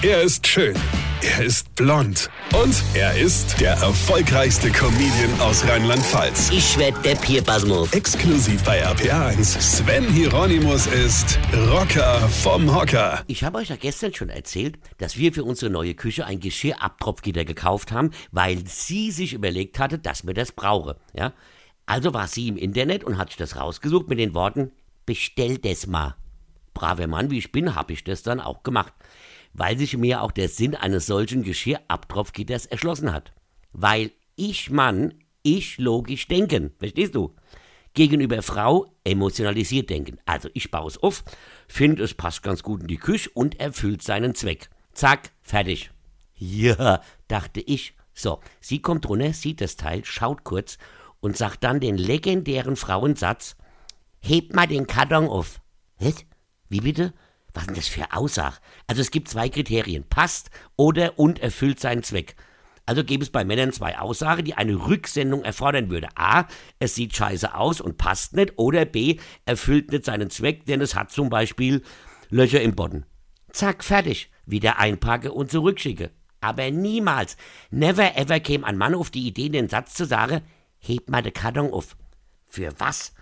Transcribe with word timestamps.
Er 0.00 0.22
ist 0.22 0.46
schön. 0.46 0.76
Er 1.22 1.44
ist 1.44 1.74
blond. 1.74 2.30
Und 2.54 2.84
er 2.94 3.18
ist 3.18 3.60
der 3.60 3.72
erfolgreichste 3.72 4.70
Comedian 4.70 5.40
aus 5.40 5.66
Rheinland-Pfalz. 5.66 6.50
Ich 6.52 6.78
werd 6.78 7.04
der 7.04 7.16
Pierpasmus. 7.16 7.92
Exklusiv 7.92 8.62
bei 8.62 8.86
RPA1. 8.86 9.60
Sven 9.60 10.04
Hieronymus 10.04 10.86
ist 10.86 11.40
Rocker 11.72 12.20
vom 12.28 12.72
Hocker. 12.72 13.24
Ich 13.26 13.42
habe 13.42 13.58
euch 13.58 13.70
ja 13.70 13.76
gestern 13.76 14.14
schon 14.14 14.28
erzählt, 14.28 14.78
dass 14.98 15.16
wir 15.16 15.32
für 15.32 15.42
unsere 15.42 15.72
neue 15.72 15.96
Küche 15.96 16.24
ein 16.24 16.38
Geschirrabtropfgitter 16.38 17.44
gekauft 17.44 17.90
haben, 17.90 18.12
weil 18.30 18.64
sie 18.68 19.10
sich 19.10 19.32
überlegt 19.32 19.80
hatte, 19.80 19.98
dass 19.98 20.24
wir 20.24 20.34
das 20.34 20.52
brauche. 20.52 20.96
Ja? 21.12 21.32
Also 21.86 22.14
war 22.14 22.28
sie 22.28 22.46
im 22.46 22.56
Internet 22.56 23.02
und 23.02 23.18
hat 23.18 23.30
sich 23.30 23.36
das 23.36 23.56
rausgesucht 23.56 24.08
mit 24.08 24.20
den 24.20 24.32
Worten, 24.32 24.70
bestell 25.06 25.58
das 25.58 25.88
mal. 25.88 26.14
Braver 26.72 27.08
Mann 27.08 27.32
wie 27.32 27.38
ich 27.38 27.50
bin, 27.50 27.74
habe 27.74 27.94
ich 27.94 28.04
das 28.04 28.22
dann 28.22 28.38
auch 28.38 28.62
gemacht 28.62 28.94
weil 29.52 29.78
sich 29.78 29.96
mir 29.96 30.22
auch 30.22 30.32
der 30.32 30.48
Sinn 30.48 30.74
eines 30.74 31.06
solchen 31.06 31.42
Geschirrabtropfgitters 31.42 32.66
erschlossen 32.66 33.12
hat. 33.12 33.32
Weil 33.72 34.12
ich 34.36 34.70
Mann, 34.70 35.14
ich 35.42 35.78
logisch 35.78 36.28
denken, 36.28 36.72
verstehst 36.78 37.14
du? 37.14 37.34
Gegenüber 37.94 38.42
Frau 38.42 38.86
emotionalisiert 39.04 39.90
denken. 39.90 40.18
Also 40.24 40.48
ich 40.54 40.70
baue 40.70 40.88
es 40.88 40.98
auf, 40.98 41.24
finde 41.66 42.04
es 42.04 42.14
passt 42.14 42.42
ganz 42.42 42.62
gut 42.62 42.82
in 42.82 42.86
die 42.86 42.96
Küche 42.96 43.30
und 43.34 43.58
erfüllt 43.58 44.02
seinen 44.02 44.34
Zweck. 44.34 44.70
Zack, 44.92 45.32
fertig. 45.42 45.90
Ja, 46.34 47.02
dachte 47.26 47.60
ich. 47.60 47.94
So, 48.14 48.40
sie 48.60 48.80
kommt 48.80 49.08
runter, 49.08 49.32
sieht 49.32 49.60
das 49.60 49.76
Teil, 49.76 50.04
schaut 50.04 50.44
kurz 50.44 50.78
und 51.20 51.36
sagt 51.36 51.64
dann 51.64 51.80
den 51.80 51.96
legendären 51.96 52.76
Frauensatz: 52.76 53.56
Hebt 54.20 54.54
mal 54.54 54.66
den 54.66 54.86
Karton 54.86 55.28
auf. 55.28 55.60
Was? 55.98 56.24
Wie 56.68 56.80
bitte? 56.80 57.12
Was 57.54 57.66
denn 57.66 57.74
das 57.74 57.88
für 57.88 58.12
Aussage? 58.12 58.56
Also 58.86 59.00
es 59.00 59.10
gibt 59.10 59.28
zwei 59.28 59.48
Kriterien. 59.48 60.04
Passt 60.08 60.50
oder 60.76 61.18
und 61.18 61.40
erfüllt 61.40 61.80
seinen 61.80 62.02
Zweck. 62.02 62.36
Also 62.86 63.04
gäbe 63.04 63.22
es 63.22 63.30
bei 63.30 63.44
Männern 63.44 63.72
zwei 63.72 63.98
Aussagen, 63.98 64.44
die 64.44 64.54
eine 64.54 64.74
Rücksendung 64.74 65.44
erfordern 65.44 65.90
würde. 65.90 66.08
A, 66.14 66.46
es 66.78 66.94
sieht 66.94 67.14
scheiße 67.14 67.54
aus 67.54 67.82
und 67.82 67.98
passt 67.98 68.34
nicht. 68.34 68.54
Oder 68.56 68.86
B, 68.86 69.18
erfüllt 69.44 69.92
nicht 69.92 70.06
seinen 70.06 70.30
Zweck, 70.30 70.64
denn 70.64 70.80
es 70.80 70.94
hat 70.94 71.10
zum 71.10 71.28
Beispiel 71.28 71.82
Löcher 72.30 72.62
im 72.62 72.74
Boden. 72.74 73.04
Zack, 73.52 73.84
fertig. 73.84 74.30
Wieder 74.46 74.78
einpacke 74.78 75.32
und 75.32 75.50
zurückschicke. 75.50 76.10
Aber 76.40 76.70
niemals, 76.70 77.36
never 77.70 78.16
ever 78.16 78.40
käme 78.40 78.66
ein 78.66 78.78
Mann 78.78 78.94
auf 78.94 79.10
die 79.10 79.26
Idee, 79.26 79.48
den 79.48 79.68
Satz 79.68 79.94
zu 79.94 80.06
sagen, 80.06 80.40
heb 80.78 81.10
mal 81.10 81.22
den 81.22 81.32
Karton 81.32 81.72
auf. 81.72 81.96
Für 82.46 82.72
was? 82.78 83.12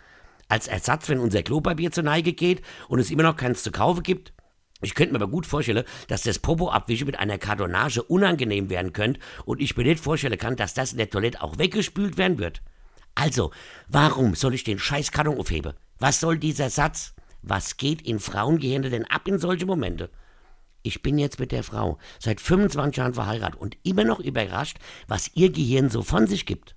Als 0.48 0.68
Ersatz, 0.68 1.08
wenn 1.08 1.18
unser 1.18 1.42
Klopapier 1.42 1.90
zur 1.90 2.04
Neige 2.04 2.32
geht 2.32 2.62
und 2.88 2.98
es 2.98 3.10
immer 3.10 3.22
noch 3.22 3.36
keins 3.36 3.62
zu 3.62 3.70
kaufen 3.70 4.02
gibt? 4.02 4.32
Ich 4.82 4.94
könnte 4.94 5.12
mir 5.12 5.20
aber 5.20 5.30
gut 5.30 5.46
vorstellen, 5.46 5.84
dass 6.08 6.22
das 6.22 6.38
Popo-Abwischen 6.38 7.06
mit 7.06 7.18
einer 7.18 7.38
Kartonage 7.38 8.02
unangenehm 8.02 8.68
werden 8.68 8.92
könnte 8.92 9.20
und 9.46 9.60
ich 9.60 9.76
mir 9.76 9.84
nicht 9.84 10.02
vorstellen 10.02 10.38
kann, 10.38 10.56
dass 10.56 10.74
das 10.74 10.92
in 10.92 10.98
der 10.98 11.10
Toilette 11.10 11.42
auch 11.42 11.58
weggespült 11.58 12.18
werden 12.18 12.38
wird. 12.38 12.62
Also, 13.14 13.50
warum 13.88 14.34
soll 14.34 14.54
ich 14.54 14.64
den 14.64 14.78
scheiß 14.78 15.12
Karton 15.12 15.38
aufheben? 15.38 15.72
Was 15.98 16.20
soll 16.20 16.38
dieser 16.38 16.68
Satz? 16.68 17.14
Was 17.40 17.78
geht 17.78 18.02
in 18.02 18.18
Frauengehirne 18.18 18.90
denn 18.90 19.06
ab 19.06 19.26
in 19.26 19.38
solche 19.38 19.64
Momente? 19.64 20.10
Ich 20.82 21.02
bin 21.02 21.18
jetzt 21.18 21.40
mit 21.40 21.52
der 21.52 21.64
Frau 21.64 21.98
seit 22.20 22.40
25 22.40 22.98
Jahren 22.98 23.14
verheiratet 23.14 23.58
und 23.58 23.76
immer 23.82 24.04
noch 24.04 24.20
überrascht, 24.20 24.78
was 25.08 25.30
ihr 25.34 25.50
Gehirn 25.50 25.88
so 25.88 26.02
von 26.02 26.26
sich 26.26 26.44
gibt. 26.44 26.76